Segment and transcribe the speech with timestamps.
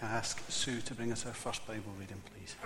[0.00, 2.56] can I ask Sue to bring us our first Bible reading, please?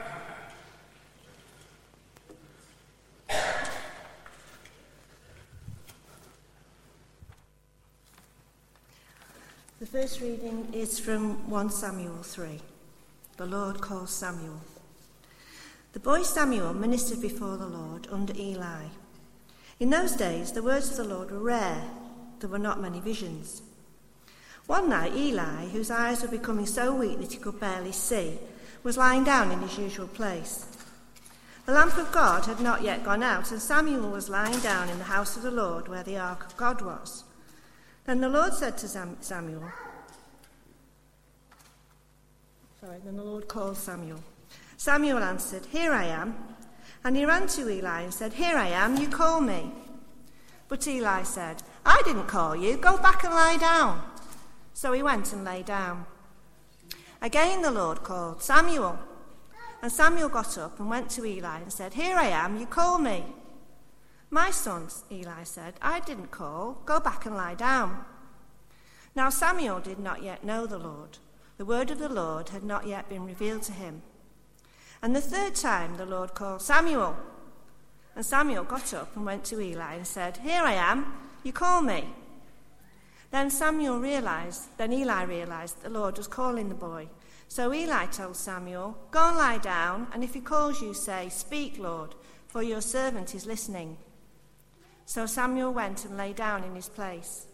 [9.81, 12.61] The first reading is from 1 Samuel 3.
[13.37, 14.61] The Lord calls Samuel.
[15.93, 18.85] The boy Samuel ministered before the Lord under Eli.
[19.81, 21.83] In those days, the words of the Lord were rare.
[22.39, 23.63] There were not many visions.
[24.67, 28.39] One night, Eli, whose eyes were becoming so weak that he could barely see,
[28.83, 30.67] was lying down in his usual place.
[31.67, 34.99] The lamp of God had not yet gone out, and Samuel was lying down in
[34.99, 37.25] the house of the Lord where the ark of God was.
[38.05, 39.65] Then the Lord said to Samuel,
[42.81, 44.21] Sorry, then the Lord called Samuel.
[44.77, 46.37] Samuel answered, Here I am.
[47.03, 49.71] And he ran to Eli and said, Here I am, you call me.
[50.69, 54.03] But Eli said, I didn't call you, go back and lie down.
[54.75, 56.05] So he went and lay down.
[57.23, 58.99] Again the Lord called, Samuel.
[59.81, 62.99] And Samuel got up and went to Eli and said, Here I am, you call
[62.99, 63.25] me.
[64.31, 68.05] My son, Eli said, I didn't call, go back and lie down.
[69.15, 71.19] Now Samuel did not yet know the Lord.
[71.57, 74.03] The word of the Lord had not yet been revealed to him.
[75.01, 77.17] And the third time the Lord called, Samuel.
[78.17, 81.13] And Samuel got up and went to Eli and said, Here I am,
[81.45, 82.05] you call me.
[83.35, 87.09] Then Samuel realized, then Eli realized the Lord was calling the boy.
[87.49, 91.77] So Eli told Samuel, Go and lie down, and if he calls you, say, Speak,
[91.77, 92.15] Lord,
[92.47, 93.97] for your servant is listening.
[95.05, 97.47] So Samuel went and lay down in his place.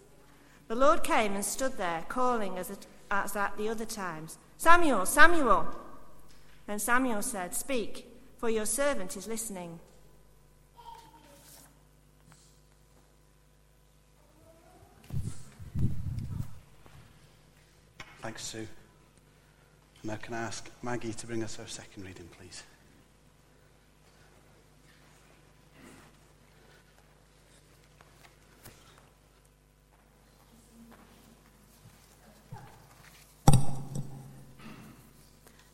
[0.69, 5.07] The Lord came and stood there, calling as at, as at the other times, Samuel,
[5.07, 5.67] Samuel.
[6.67, 8.07] Then Samuel said, Speak,
[8.37, 9.81] for your servant is listening.
[18.23, 18.69] Thanks, Sue.
[20.05, 22.63] Now, can I ask Maggie to bring us our second reading, please?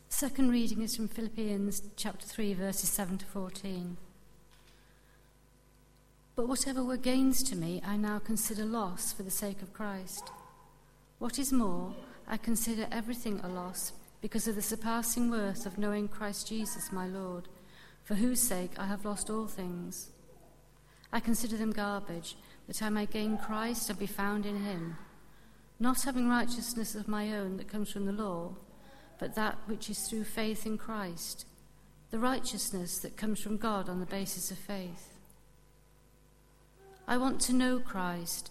[0.08, 3.96] Second reading is from Philippians chapter 3, verses 7 to 14.
[6.36, 10.30] But whatever were gains to me, I now consider loss for the sake of Christ.
[11.18, 11.94] What is more,
[12.28, 17.06] I consider everything a loss because of the surpassing worth of knowing Christ Jesus my
[17.06, 17.48] Lord,
[18.02, 20.10] for whose sake I have lost all things.
[21.12, 22.36] I consider them garbage,
[22.66, 24.96] that I may gain Christ and be found in him,
[25.78, 28.56] not having righteousness of my own that comes from the law
[29.18, 31.46] but that which is through faith in Christ,
[32.10, 35.18] the righteousness that comes from God on the basis of faith.
[37.08, 38.50] I want to know Christ,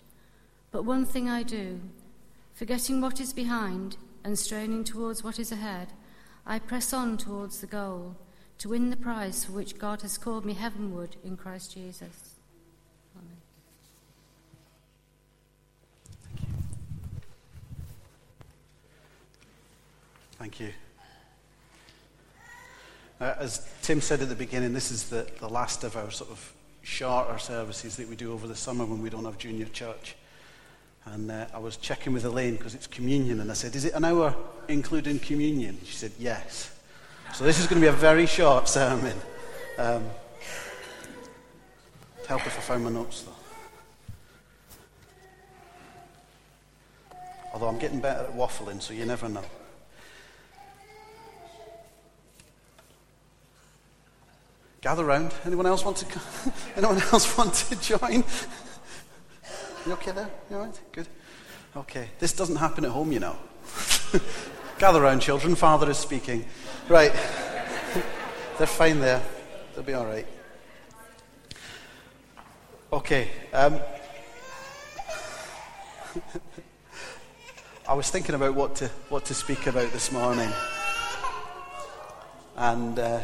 [0.71, 1.81] But one thing I do,
[2.53, 5.89] forgetting what is behind and straining towards what is ahead,
[6.45, 8.15] I press on towards the goal,
[8.59, 12.35] to win the prize for which God has called me heavenward in Christ Jesus.
[13.17, 13.37] Amen.
[20.37, 20.69] Thank you.
[23.19, 26.31] Uh, as Tim said at the beginning, this is the, the last of our sort
[26.31, 30.15] of shorter services that we do over the summer when we don't have junior church.
[31.05, 33.93] And uh, I was checking with Elaine because it's communion, and I said, Is it
[33.93, 34.35] an hour
[34.67, 35.79] including communion?
[35.83, 36.71] She said, Yes.
[37.33, 39.17] So this is going to be a very short sermon.
[39.77, 40.03] Um,
[42.27, 43.31] help if I find my notes, though.
[47.53, 49.43] Although I'm getting better at waffling, so you never know.
[54.81, 55.31] gather round.
[55.45, 56.21] Anyone else want to?
[56.75, 58.23] Anyone else want to join?
[59.85, 60.29] You okay there?
[60.49, 60.79] You all right?
[60.91, 61.07] Good.
[61.75, 62.09] Okay.
[62.19, 63.35] This doesn't happen at home, you know.
[64.77, 65.55] gather round, children.
[65.55, 66.45] Father is speaking.
[66.87, 67.11] Right.
[68.59, 69.23] They're fine there.
[69.73, 70.27] They'll be all right.
[72.93, 73.29] Okay.
[73.53, 73.79] Um,
[77.87, 80.51] I was thinking about what to what to speak about this morning,
[82.55, 82.99] and.
[82.99, 83.21] Uh,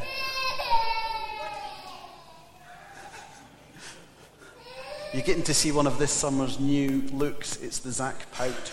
[5.18, 7.60] You're getting to see one of this summer's new looks.
[7.64, 8.72] It's the Zach Pout.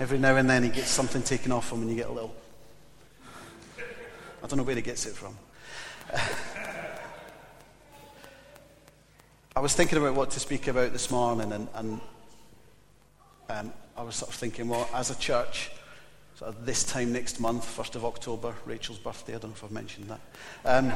[0.00, 2.34] Every now and then he gets something taken off him and you get a little.
[3.78, 5.38] I don't know where he gets it from.
[9.54, 12.00] I was thinking about what to speak about this morning, and, and
[13.48, 15.70] um, I was sort of thinking, well, as a church,
[16.34, 19.62] sort of this time next month, 1st of October, Rachel's birthday, I don't know if
[19.62, 20.20] I've mentioned that,
[20.64, 20.92] um,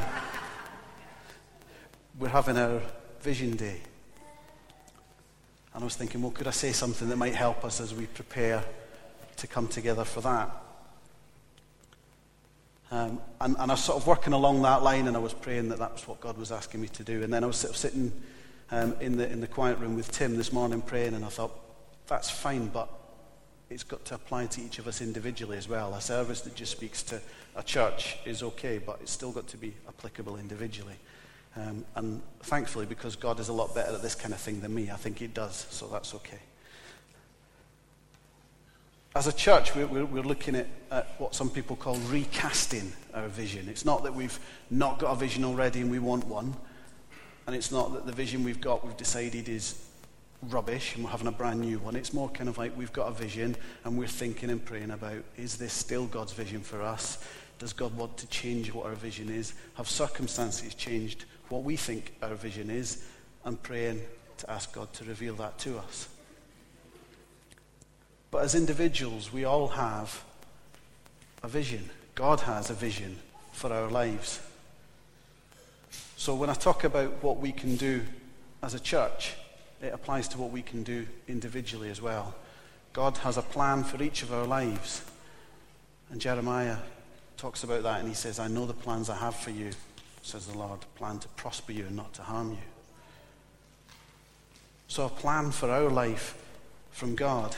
[2.19, 2.83] we're having our
[3.21, 3.83] Vision Day.
[5.75, 8.07] And I was thinking, well, could I say something that might help us as we
[8.07, 8.65] prepare
[9.37, 10.51] to come together for that?
[12.93, 15.69] Um, and, and, I was sort of working along that line, and I was praying
[15.69, 17.23] that that was what God was asking me to do.
[17.23, 18.13] And then I was sort of sitting
[18.73, 21.53] um, in, the, in the quiet room with Tim this morning praying, and I thought,
[22.09, 22.89] that's fine, but
[23.71, 25.95] it's got to apply to each of us individually as well.
[25.95, 27.21] A service that just speaks to
[27.55, 30.97] a church is okay, but it's still got to be applicable individually.
[31.57, 34.75] Um, and thankfully, because God is a lot better at this kind of thing than
[34.75, 36.39] me, I think He does, so that's okay.
[39.17, 43.69] As a church, we're, we're, looking at, at, what some people call recasting our vision.
[43.69, 44.39] It's not that we've
[44.71, 46.55] not got a vision already and we want one,
[47.49, 49.85] and it's not that the vision we've got we've decided is
[50.49, 51.97] rubbish and we're having a brand new one.
[51.97, 55.25] It's more kind of like we've got a vision and we're thinking and praying about
[55.37, 57.19] is this still God's vision for us?
[57.59, 59.55] Does God want to change what our vision is?
[59.75, 63.05] Have circumstances changed what we think our vision is?
[63.45, 64.01] And praying
[64.39, 66.09] to ask God to reveal that to us.
[68.31, 70.23] But as individuals, we all have
[71.43, 71.91] a vision.
[72.15, 73.19] God has a vision
[73.53, 74.41] for our lives.
[76.17, 78.03] So when I talk about what we can do
[78.63, 79.35] as a church,
[79.83, 82.35] it applies to what we can do individually as well.
[82.93, 85.03] God has a plan for each of our lives.
[86.11, 86.77] And Jeremiah
[87.37, 89.71] talks about that and he says, I know the plans I have for you,
[90.23, 92.59] says the Lord, plan to prosper you and not to harm you.
[94.89, 96.37] So a plan for our life
[96.91, 97.55] from God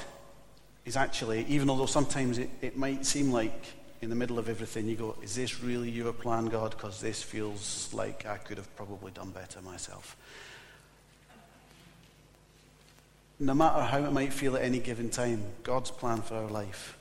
[0.85, 3.67] is actually, even although sometimes it, it might seem like
[4.01, 6.73] in the middle of everything you go, is this really your plan, God?
[6.73, 10.17] Because this feels like I could have probably done better myself.
[13.43, 16.97] no matter how it might feel at any given time, God's plan for our life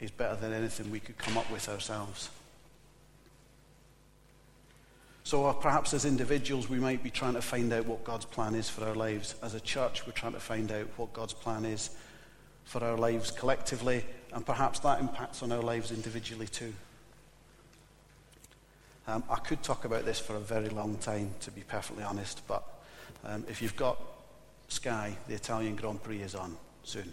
[0.00, 2.28] is better than anything we could come up with ourselves.
[5.28, 8.54] So uh, perhaps as individuals, we might be trying to find out what God's plan
[8.54, 9.34] is for our lives.
[9.42, 11.90] As a church, we're trying to find out what God's plan is
[12.64, 16.72] for our lives collectively, and perhaps that impacts on our lives individually too.
[19.06, 22.40] Um, I could talk about this for a very long time, to be perfectly honest,
[22.48, 22.64] but
[23.22, 24.00] um, if you've got
[24.68, 27.12] Sky, the Italian Grand Prix is on soon.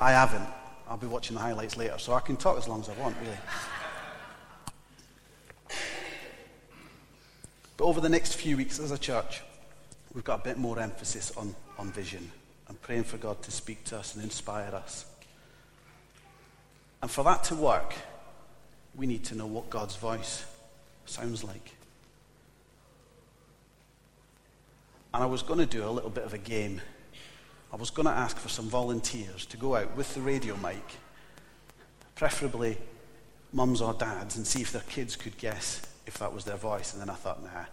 [0.00, 0.46] I haven't.
[0.88, 3.16] I'll be watching the highlights later, so I can talk as long as I want,
[3.20, 3.38] really.
[7.76, 9.42] But over the next few weeks as a church,
[10.14, 12.30] we've got a bit more emphasis on, on vision
[12.68, 15.04] and praying for God to speak to us and inspire us.
[17.02, 17.94] And for that to work,
[18.94, 20.44] we need to know what God's voice
[21.04, 21.72] sounds like.
[25.12, 26.80] And I was going to do a little bit of a game.
[27.72, 30.82] I was going to ask for some volunteers to go out with the radio mic,
[32.14, 32.78] preferably
[33.52, 36.92] mums or dads, and see if their kids could guess if that was their voice.
[36.92, 37.64] And then I thought, nah,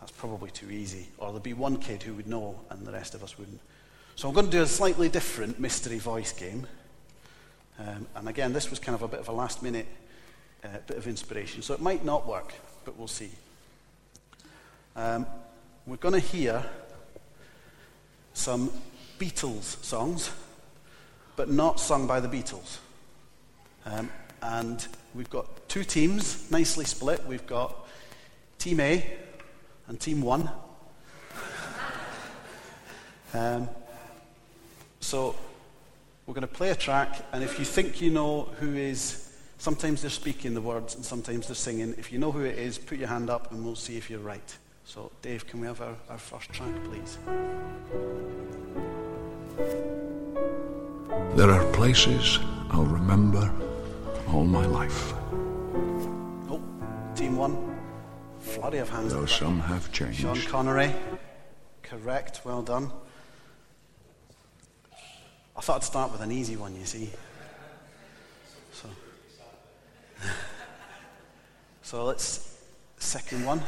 [0.00, 1.08] that's probably too easy.
[1.18, 3.60] Or there'd be one kid who would know, and the rest of us wouldn't.
[4.14, 6.66] So I'm going to do a slightly different mystery voice game.
[7.78, 9.86] Um, and again, this was kind of a bit of a last minute
[10.64, 11.62] uh, bit of inspiration.
[11.62, 12.54] So it might not work,
[12.84, 13.30] but we'll see.
[14.94, 15.26] Um,
[15.86, 16.64] we're going to hear
[18.32, 18.72] some
[19.18, 20.30] Beatles songs,
[21.36, 22.78] but not sung by the Beatles.
[23.84, 24.10] Um,
[24.46, 27.24] and we've got two teams, nicely split.
[27.26, 27.86] We've got
[28.58, 29.04] Team A
[29.88, 30.50] and Team 1.
[33.34, 33.68] um,
[35.00, 35.34] so
[36.26, 40.02] we're going to play a track, and if you think you know who is, sometimes
[40.02, 41.94] they're speaking the words and sometimes they're singing.
[41.98, 44.20] If you know who it is, put your hand up and we'll see if you're
[44.20, 44.56] right.
[44.84, 47.18] So, Dave, can we have our, our first track, please?
[51.34, 52.38] There are places
[52.70, 53.52] I'll remember
[54.28, 55.12] all my life.
[56.48, 56.60] Oh,
[57.14, 57.76] team one.
[58.40, 59.12] Flurry of hands.
[59.12, 60.20] Though some have changed.
[60.20, 60.92] Sean Connery.
[61.82, 62.90] Correct, well done.
[65.56, 67.10] I thought I'd start with an easy one, you see.
[68.72, 68.88] So,
[71.82, 72.58] so let's,
[72.98, 73.62] second one.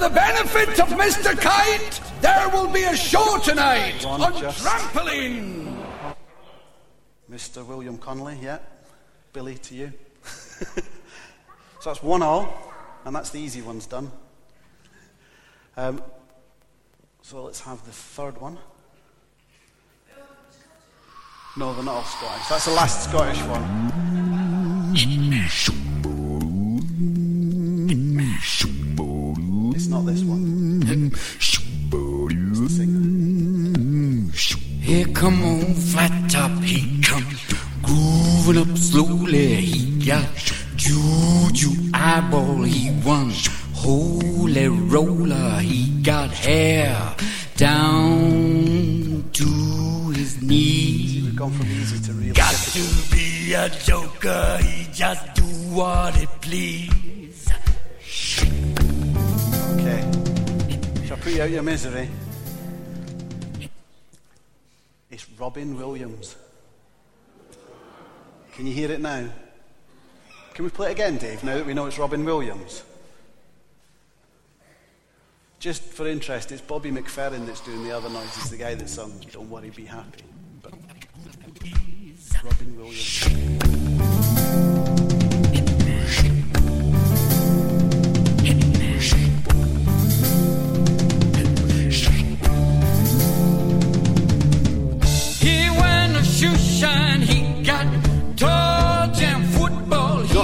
[0.00, 1.38] The benefit of Mr.
[1.38, 5.76] Kite, there will be a show tonight on, trampoline.
[7.30, 7.64] Mr.
[7.64, 8.58] William Connolly, yeah.
[9.32, 9.92] Billy, to you.
[10.22, 10.80] so
[11.84, 12.72] that's one all,
[13.04, 14.10] and that's the easy ones done.
[15.76, 16.02] Um,
[17.22, 18.58] so let's have the third one.
[21.56, 22.48] No, they're not all Scottish.
[22.48, 23.92] That's the last Scottish one.
[29.92, 30.82] Not this one.
[31.14, 34.28] It's the singer.
[34.80, 37.26] Here come on flat top, he come
[37.82, 39.56] grooving up slowly.
[39.56, 40.26] He got
[40.76, 43.30] juju eyeball, he won
[43.74, 45.58] holy roller.
[45.60, 47.14] He got hair
[47.56, 49.44] down to
[50.14, 51.24] his knees.
[51.24, 53.04] We've gone from easy to really Got difficult.
[53.04, 55.42] to be a joker, he just do
[55.74, 57.11] what he please.
[61.22, 62.08] Put you out your misery?
[65.08, 66.34] It's Robin Williams.
[68.54, 69.28] Can you hear it now?
[70.54, 72.82] Can we play it again, Dave, now that we know it's Robin Williams?
[75.60, 78.34] Just for interest, it's Bobby McFerrin that's doing the other noise.
[78.34, 80.24] He's the guy that sung Don't Worry, Be Happy.
[80.60, 80.74] But
[82.42, 84.31] Robin Williams.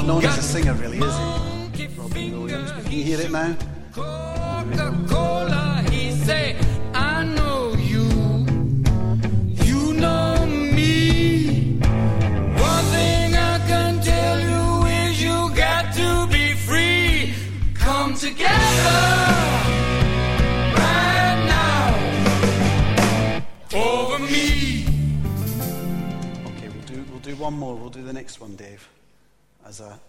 [0.09, 1.17] Known as a singer, really, is
[1.77, 1.87] he?
[1.99, 2.73] Robin Williams.
[2.73, 3.55] can you hear it now?
[3.93, 6.57] Coca-Cola, he say,
[6.95, 8.07] I know you,
[9.67, 11.79] you know me.
[12.71, 17.35] One thing I can tell you is you got to be free.
[17.75, 19.05] Come together
[23.75, 24.87] over me.
[26.47, 27.77] Okay, we'll do, we'll do one more.
[27.77, 28.89] We'll do the next one, Dave.
[29.69, 30.01] As a.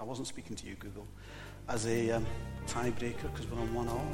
[0.00, 1.06] I wasn't speaking to you, Google.
[1.68, 2.26] As a um,
[2.66, 4.08] tiebreaker, because we're on one all.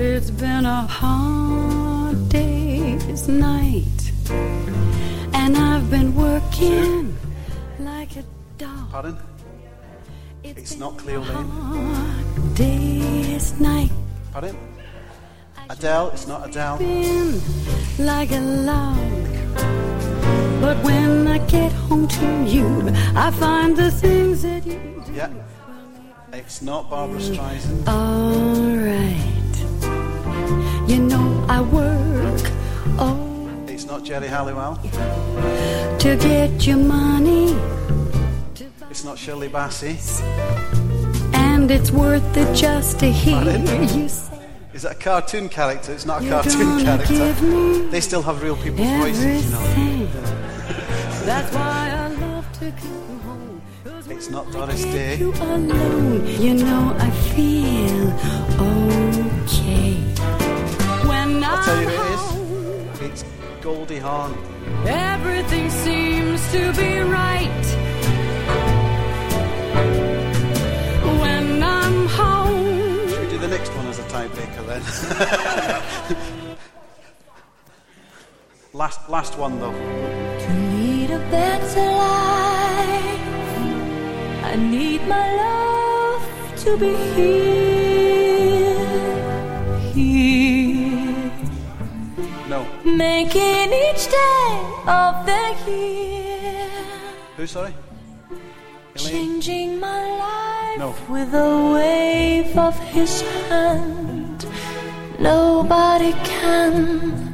[0.00, 4.12] It's been a hard day's night,
[5.34, 7.14] and I've been working
[7.80, 8.24] like a
[8.56, 8.90] dog.
[8.90, 9.18] Pardon?
[10.42, 11.48] It's not Cleo Laine.
[11.48, 13.90] Hard day's night,
[14.32, 14.56] Pardon?
[15.70, 16.78] Adele, it's not Adele.
[17.98, 18.96] like a log.
[20.60, 25.12] But when I get home to you, I find the things that you do.
[25.12, 25.30] Yeah.
[26.32, 27.86] It's not Barbara Streisand.
[27.88, 29.16] Alright.
[30.90, 32.50] You know I work
[32.98, 34.76] oh It's not Geri Halliwell.
[35.98, 37.52] to get your money
[38.90, 39.96] It's not Shirley Bassey.
[41.34, 43.42] and it's worth it just to hear
[43.94, 44.37] you say
[44.78, 45.92] Is that a cartoon character?
[45.92, 47.88] It's not a You're cartoon character.
[47.90, 50.06] They still have real people's voices, you know.
[51.26, 53.62] That's why I love to come home.
[54.08, 55.16] It's not Doris Day.
[55.16, 58.12] You alone, you know I feel
[59.42, 59.94] okay.
[61.08, 63.22] When I'll tell you who it is.
[63.24, 63.24] It's
[63.60, 64.38] Goldie Hawn.
[64.86, 67.77] Everything seems to be right
[74.08, 74.82] tiebreaker then?
[78.72, 79.72] last, last one though.
[79.72, 83.22] To lead a better life,
[84.44, 86.24] I need my love
[86.64, 88.78] to be here,
[89.92, 91.30] here,
[92.48, 92.66] No.
[92.84, 94.50] making each day
[94.86, 96.70] of the year,
[97.36, 97.74] Who, sorry?
[99.08, 100.94] Changing my life No.
[101.08, 104.44] with a wave of his hand.
[105.18, 107.32] Nobody can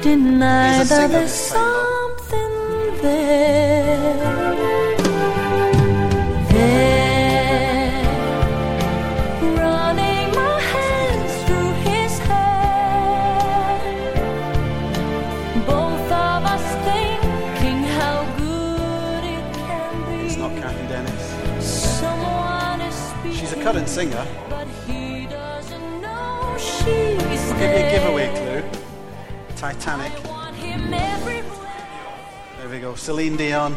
[0.00, 2.54] deny that there's something
[3.02, 3.37] there.
[23.98, 24.26] Singer.
[24.48, 28.62] but he doesn't know she's I'll give you a giveaway clue.
[29.56, 30.12] Titanic.
[30.12, 31.88] I want him everywhere.
[32.58, 32.94] There we go.
[32.94, 33.76] Celine Dion.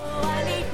[0.00, 0.64] Oh, I need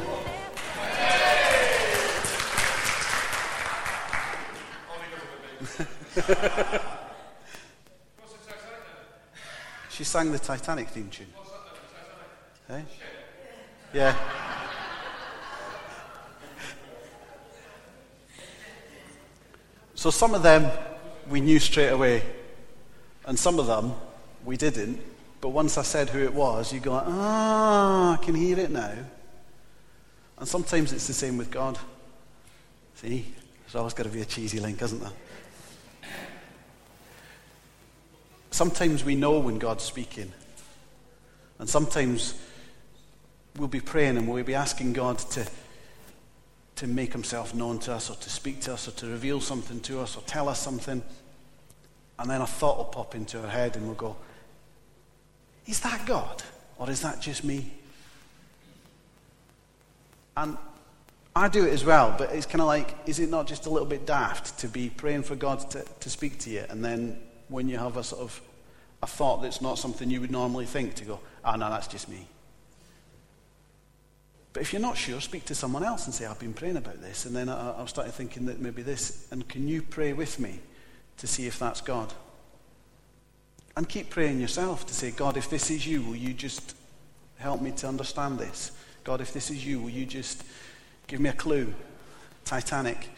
[9.88, 11.26] She sang the Titanic theme tune.
[12.68, 12.84] Hey?
[13.94, 14.14] Yeah.
[19.98, 20.70] So some of them
[21.28, 22.22] we knew straight away,
[23.26, 23.94] and some of them
[24.44, 25.00] we didn't.
[25.40, 28.92] But once I said who it was, you go, ah, I can hear it now.
[30.38, 31.80] And sometimes it's the same with God.
[32.94, 33.26] See,
[33.62, 35.10] there's always got to be a cheesy link, isn't there?
[38.52, 40.32] Sometimes we know when God's speaking.
[41.58, 42.34] And sometimes
[43.56, 45.44] we'll be praying and we'll be asking God to,
[46.78, 49.80] to make himself known to us or to speak to us or to reveal something
[49.80, 51.02] to us or tell us something.
[52.20, 54.16] And then a thought will pop into our head and we'll go,
[55.66, 56.42] Is that God?
[56.78, 57.72] Or is that just me?
[60.36, 60.56] And
[61.34, 63.70] I do it as well, but it's kind of like, is it not just a
[63.70, 67.18] little bit daft to be praying for God to, to speak to you and then
[67.48, 68.40] when you have a sort of
[69.02, 71.88] a thought that's not something you would normally think to go, ah, oh, no, that's
[71.88, 72.28] just me.
[74.58, 77.00] But if you're not sure, speak to someone else and say, I've been praying about
[77.00, 77.26] this.
[77.26, 80.58] And then I, I've started thinking that maybe this, and can you pray with me
[81.18, 82.12] to see if that's God?
[83.76, 86.74] And keep praying yourself to say, God, if this is you, will you just
[87.36, 88.72] help me to understand this?
[89.04, 90.42] God, if this is you, will you just
[91.06, 91.72] give me a clue?
[92.44, 93.10] Titanic.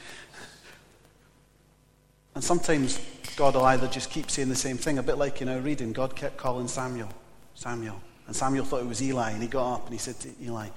[2.34, 3.00] And sometimes
[3.36, 5.94] God will either just keep saying the same thing, a bit like, you know, reading,
[5.94, 7.08] God kept calling Samuel,
[7.54, 7.98] Samuel.
[8.26, 10.68] And Samuel thought it was Eli, and he got up and he said to Eli,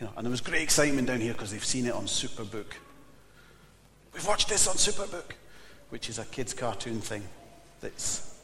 [0.00, 2.72] you know, and there was great excitement down here because they've seen it on Superbook.
[4.14, 5.32] We've watched this on Superbook,
[5.90, 7.22] which is a kids' cartoon thing
[7.80, 8.34] that's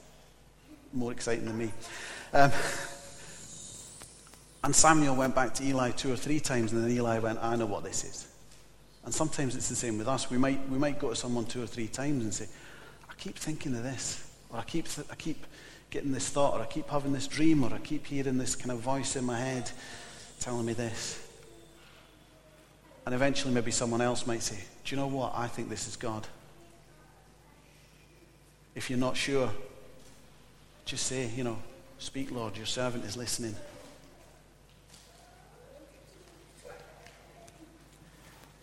[0.92, 1.73] more exciting than me.
[2.32, 2.50] Um,
[4.64, 7.54] and Samuel went back to Eli two or three times, and then Eli went, I
[7.56, 8.28] know what this is.
[9.04, 10.30] And sometimes it's the same with us.
[10.30, 12.49] We might, we might go to someone two or three times and say,
[13.08, 15.44] I keep thinking of this, or I keep, th- I keep
[15.90, 18.70] getting this thought, or I keep having this dream, or I keep hearing this kind
[18.70, 19.70] of voice in my head
[20.40, 21.23] telling me this.
[23.06, 25.32] And eventually, maybe someone else might say, Do you know what?
[25.34, 26.26] I think this is God.
[28.74, 29.50] If you're not sure,
[30.85, 31.59] just say, you know,
[31.98, 33.55] speak, Lord, your servant is listening.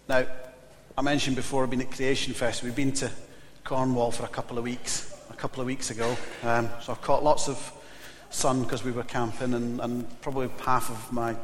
[0.08, 0.26] Now,
[0.98, 2.64] I mentioned before I've been at Creation Fest.
[2.64, 3.10] We've been to
[3.64, 6.18] Cornwall for a couple of weeks, a couple of weeks ago.
[6.44, 7.72] Um, so I've caught lots of
[8.30, 11.36] sun because we were camping, and, and, probably half of my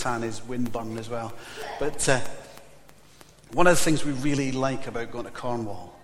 [0.00, 1.32] tan is windburn as well.
[1.78, 2.20] But uh,
[3.52, 5.94] one of the things we really like about going to Cornwall,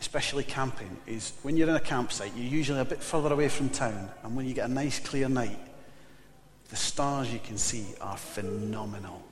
[0.00, 3.68] especially camping, is when you're in a campsite, you're usually a bit further away from
[3.68, 5.58] town, and when you get a nice clear night,
[6.68, 9.22] the stars you can see are phenomenal.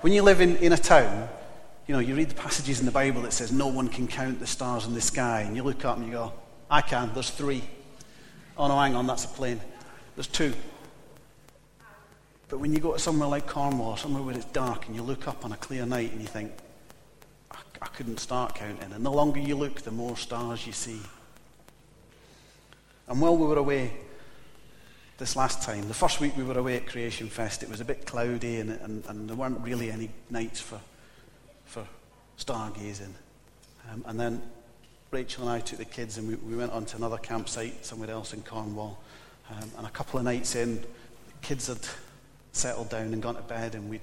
[0.00, 1.28] When you live in, in a town,
[1.86, 4.38] you know, you read the passages in the Bible that says no one can count
[4.38, 6.32] the stars in the sky, and you look up and you go,
[6.70, 7.62] I can, there's three.
[8.56, 9.60] Oh no, hang on, that's a plane.
[10.14, 10.54] There's two.
[12.48, 15.26] But when you go to somewhere like Cornwall, somewhere where it's dark, and you look
[15.26, 16.52] up on a clear night and you think,
[17.50, 18.92] I, I couldn't start counting.
[18.92, 21.00] And the longer you look, the more stars you see.
[23.08, 23.92] And while we were away
[25.18, 27.84] this last time, the first week we were away at Creation Fest, it was a
[27.84, 30.80] bit cloudy and, and, and there weren't really any nights for,
[31.64, 31.86] for
[32.38, 33.12] stargazing.
[33.90, 34.42] Um, and then
[35.10, 38.10] Rachel and I took the kids and we, we went on to another campsite somewhere
[38.10, 38.98] else in Cornwall.
[39.50, 40.86] Um, and a couple of nights in, the
[41.42, 41.78] kids had
[42.56, 44.00] settled down and gone to bed, and we'd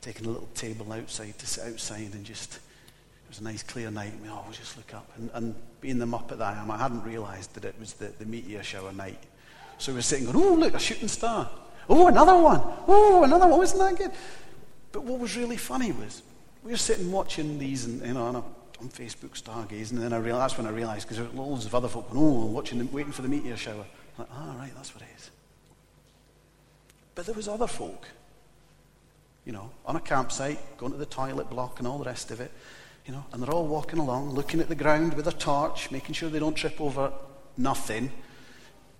[0.00, 3.90] taken a little table outside to sit outside and just, it was a nice clear
[3.90, 5.10] night, and we, we'll just look up.
[5.16, 8.06] And, and being the muppet that I am, I hadn't realised that it was the,
[8.18, 9.22] the meteor shower night.
[9.78, 11.50] So we were sitting going, oh, look, a shooting star.
[11.88, 12.60] Oh, another one.
[12.86, 13.58] Oh, another one.
[13.58, 14.16] Wasn't that good?
[14.92, 16.22] But what was really funny was
[16.64, 18.44] we were sitting watching these and, you know, on, a,
[18.80, 21.66] on Facebook stargazing, and then I realized, that's when I realised, because there were loads
[21.66, 23.84] of other folk going, oh, watching them, waiting for the meteor shower.
[24.18, 25.30] I'm like, oh, right, that's what it is.
[27.18, 28.06] But there was other folk,
[29.44, 32.40] you know, on a campsite, going to the toilet block and all the rest of
[32.40, 32.52] it,
[33.06, 36.14] you know, and they're all walking along, looking at the ground with a torch, making
[36.14, 37.12] sure they don't trip over
[37.56, 38.12] nothing,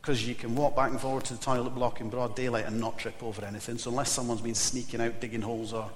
[0.02, 2.81] because you can walk back and forward to the toilet block in broad daylight and
[2.81, 3.78] not trip over anything.
[3.78, 5.88] So unless someone's been sneaking out, digging holes or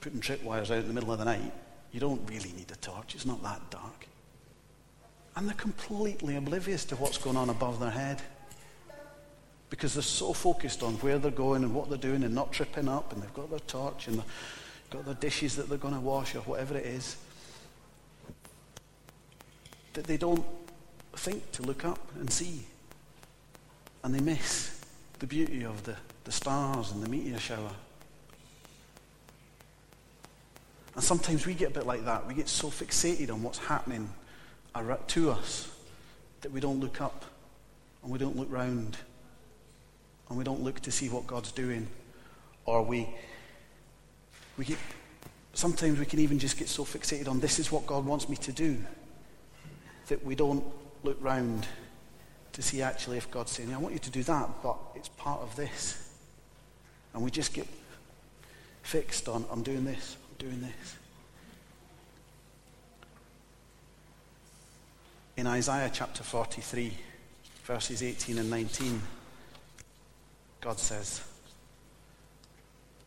[0.00, 1.52] putting tripwires out in the middle of the night,
[1.92, 3.14] you don't really need a torch.
[3.14, 4.06] It's not that dark.
[5.36, 8.22] And they're completely oblivious to what's going on above their head
[9.72, 12.88] because they're so focused on where they're going and what they're doing and not tripping
[12.88, 14.24] up, and they've got their torch and they've
[14.90, 17.16] got their dishes that they're going to wash or whatever it is,
[19.94, 20.44] that they don't
[21.16, 22.66] think to look up and see.
[24.04, 24.78] And they miss
[25.20, 27.72] the beauty of the, the stars and the meteor shower.
[30.94, 32.28] And sometimes we get a bit like that.
[32.28, 34.10] We get so fixated on what's happening
[35.06, 35.74] to us
[36.42, 37.24] that we don't look up
[38.02, 38.98] and we don't look round
[40.32, 41.86] and we don't look to see what God's doing,
[42.64, 43.06] or we,
[44.56, 44.78] we get
[45.52, 48.36] Sometimes we can even just get so fixated on this is what God wants me
[48.36, 48.78] to do
[50.08, 50.64] that we don't
[51.02, 51.66] look round
[52.54, 55.42] to see actually if God's saying, I want you to do that, but it's part
[55.42, 56.10] of this.
[57.12, 57.66] And we just get
[58.82, 60.96] fixed on, I'm doing this, I'm doing this.
[65.36, 66.94] In Isaiah chapter 43,
[67.64, 69.02] verses 18 and 19,
[70.62, 71.20] God says,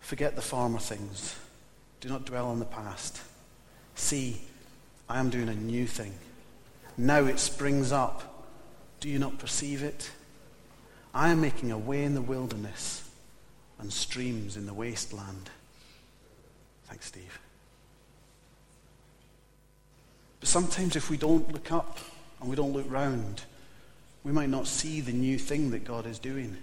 [0.02, 1.36] Forget the former things.
[2.00, 3.20] Do not dwell on the past.
[3.96, 4.42] See,
[5.10, 6.14] I am doing a new thing.
[6.96, 8.46] Now it springs up.
[9.00, 10.12] Do you not perceive it?
[11.14, 13.10] I am making a way in the wilderness
[13.80, 15.50] and streams in the wasteland.
[16.86, 17.40] Thanks, Steve.
[20.40, 21.98] But sometimes if we don't look up
[22.40, 23.42] and we don't look round,
[24.24, 26.58] we might not see the new thing that God is doing.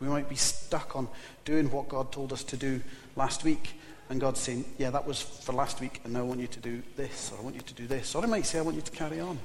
[0.00, 1.08] We might be stuck on
[1.44, 2.80] doing what God told us to do
[3.16, 3.74] last week.
[4.08, 6.58] And God's saying, Yeah, that was for last week, and now I want you to
[6.58, 8.14] do this, or I want you to do this.
[8.14, 9.38] Or I might say, I want you to carry on.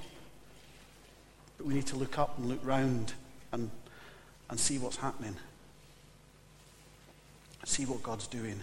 [1.57, 3.13] But we need to look up and look round
[3.51, 3.69] and,
[4.49, 5.35] and see what's happening.
[7.65, 8.61] See what God's doing.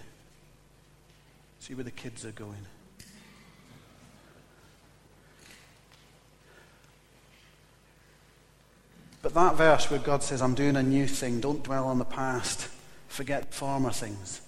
[1.59, 2.65] See where the kids are going.
[9.23, 12.05] But that verse where God says, I'm doing a new thing, don't dwell on the
[12.05, 12.67] past,
[13.07, 14.41] forget former things.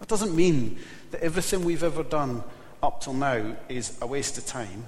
[0.00, 0.78] That doesn't mean
[1.10, 2.42] that everything we've ever done
[2.82, 4.86] up till now is a waste of time.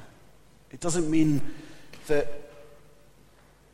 [0.73, 1.43] It doesn't mean
[2.07, 2.33] that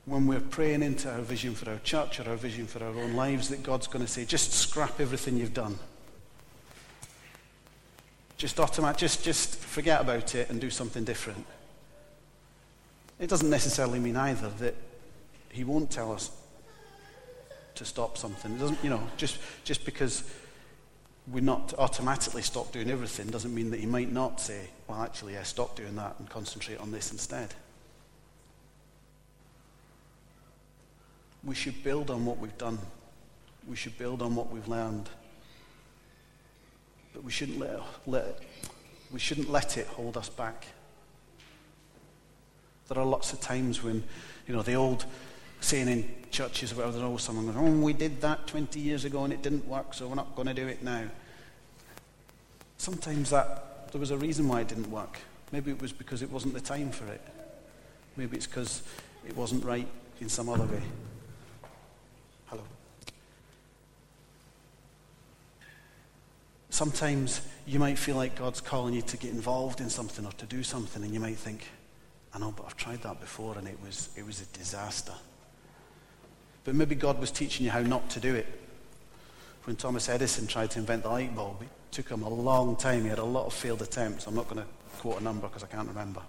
[0.04, 3.14] when we're praying into our vision for our church or our vision for our own
[3.14, 5.78] lives, that God's going to say, just scrap everything you've done.
[8.36, 11.46] Just automatic, just, just forget about it and do something different.
[13.20, 14.74] It doesn't necessarily mean either that
[15.52, 16.30] he won't tell us
[17.74, 18.54] to stop something.
[18.54, 20.24] It doesn't, you know, just, just because
[21.30, 25.34] we're not automatically stop doing everything doesn't mean that he might not say, well, actually,
[25.34, 27.54] yeah, stop doing that and concentrate on this instead.
[31.44, 32.78] We should build on what we've done.
[33.68, 35.08] We should build on what we've learned.
[37.12, 38.38] But we shouldn't let, let,
[39.12, 40.66] we shouldn't let it hold us back.
[42.88, 44.02] There are lots of times when,
[44.46, 45.04] you know, the old
[45.62, 49.24] saying in churches where there's always someone going, oh, we did that 20 years ago
[49.24, 51.04] and it didn't work, so we're not going to do it now.
[52.78, 55.18] Sometimes that, there was a reason why it didn't work.
[55.52, 57.20] Maybe it was because it wasn't the time for it.
[58.16, 58.82] Maybe it's because
[59.26, 59.86] it wasn't right
[60.20, 60.82] in some other way.
[62.46, 62.62] Hello.
[66.70, 70.46] Sometimes you might feel like God's calling you to get involved in something or to
[70.46, 71.68] do something, and you might think,
[72.34, 75.14] I know, but I've tried that before and it was, it was a disaster.
[76.64, 78.46] But maybe God was teaching you how not to do it.
[79.64, 83.02] When Thomas Edison tried to invent the light bulb, it took him a long time.
[83.02, 84.26] He had a lot of failed attempts.
[84.26, 84.66] I'm not going to
[84.98, 86.22] quote a number because I can't remember.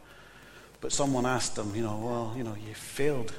[0.82, 3.34] But someone asked him, you know, well, you know, you failed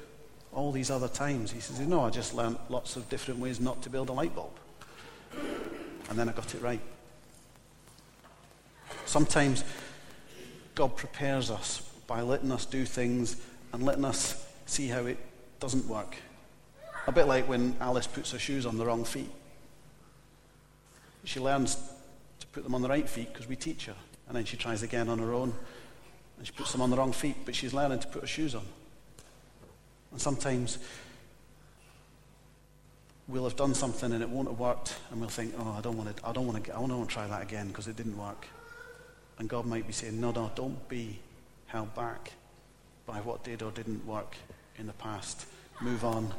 [0.53, 1.51] all these other times.
[1.51, 4.35] He says, no, I just learned lots of different ways not to build a light
[4.35, 4.53] bulb.
[6.09, 6.81] And then I got it right.
[9.05, 9.65] Sometimes
[10.75, 13.37] God prepares us by letting us do things
[13.73, 15.19] and letting us see how it
[15.61, 16.17] doesn't work.
[17.07, 19.31] A bit like when Alice puts her shoes on the wrong feet.
[21.25, 21.77] She learns
[22.40, 23.97] to put them on the right feet because we teach her.
[24.27, 25.55] And then she tries again on her own
[26.38, 28.55] and she puts them on the wrong feet, but she's learning to put her shoes
[28.55, 28.64] on.
[30.12, 30.79] And sometimes
[33.29, 35.97] we'll have done something and it won't have worked, and we'll think, "Oh, I don't
[35.97, 36.27] want to.
[36.27, 36.73] I don't want to.
[36.73, 38.47] I don't want to try that again because it didn't work."
[39.38, 41.21] And God might be saying, "No, no, don't be
[41.67, 42.33] held back
[43.07, 44.37] by what did or didn't work
[44.79, 45.47] in the past.
[45.81, 46.33] Move on.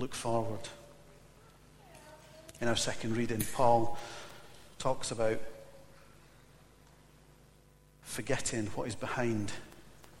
[0.00, 0.66] Look forward."
[2.58, 3.98] In our second reading, Paul
[4.78, 5.38] talks about
[8.02, 9.52] forgetting what is behind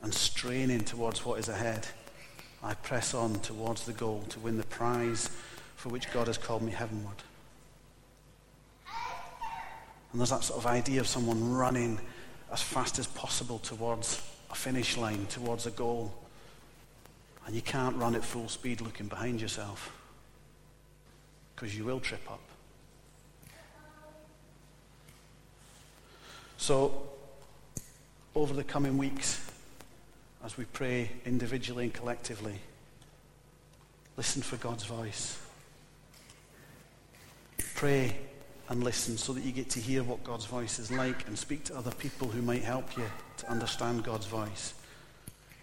[0.02, 1.88] and straining towards what is ahead.
[2.62, 5.30] I press on towards the goal to win the prize
[5.76, 7.22] for which God has called me heavenward.
[10.12, 12.00] And there's that sort of idea of someone running
[12.52, 16.12] as fast as possible towards a finish line, towards a goal.
[17.46, 19.92] And you can't run at full speed looking behind yourself
[21.54, 22.40] because you will trip up.
[26.56, 27.02] So,
[28.34, 29.50] over the coming weeks,
[30.44, 32.58] as we pray individually and collectively,
[34.16, 35.38] listen for God's voice.
[37.74, 38.16] Pray
[38.68, 41.64] and listen so that you get to hear what God's voice is like and speak
[41.64, 43.04] to other people who might help you
[43.38, 44.74] to understand God's voice.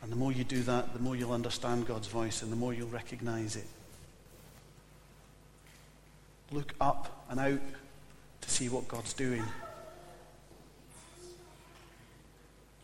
[0.01, 2.73] And the more you do that, the more you'll understand God's voice and the more
[2.73, 3.67] you'll recognize it.
[6.51, 7.61] Look up and out
[8.41, 9.43] to see what God's doing.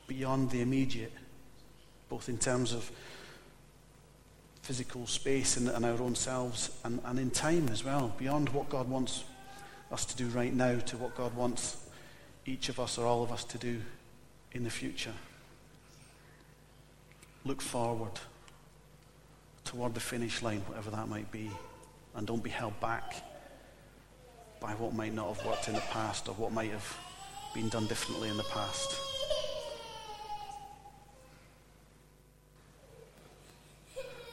[0.07, 1.11] beyond the immediate,
[2.09, 2.91] both in terms of
[4.61, 8.69] physical space and, and our own selves and, and in time as well, beyond what
[8.69, 9.23] God wants
[9.91, 11.77] us to do right now to what God wants
[12.45, 13.81] each of us or all of us to do
[14.51, 15.13] in the future.
[17.45, 18.13] Look forward
[19.65, 21.49] toward the finish line, whatever that might be,
[22.15, 23.15] and don't be held back
[24.61, 26.97] by what might not have worked in the past or what might have
[27.53, 28.97] been done differently in the past.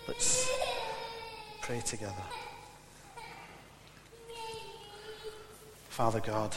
[0.06, 0.48] Let's
[1.62, 2.14] pray together.
[5.88, 6.54] Father God,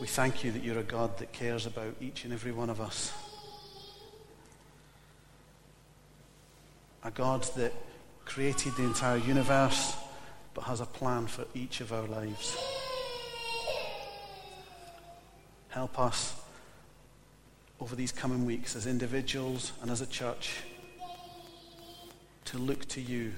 [0.00, 2.80] we thank you that you're a God that cares about each and every one of
[2.80, 3.12] us.
[7.04, 7.72] A God that
[8.24, 9.96] created the entire universe
[10.54, 12.56] but has a plan for each of our lives.
[15.70, 16.34] Help us
[17.80, 20.60] over these coming weeks as individuals and as a church
[22.44, 23.32] to look to you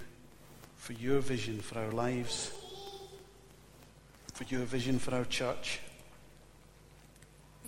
[0.77, 2.53] for your vision for our lives,
[4.35, 5.81] for your vision for our church,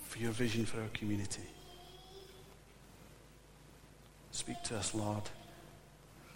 [0.02, 1.42] for your vision for our community.
[4.32, 5.22] Speak to us, Lord.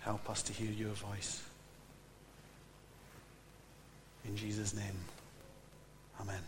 [0.00, 1.42] Help us to hear your voice.
[4.24, 4.98] In Jesus' name,
[6.20, 6.40] amen.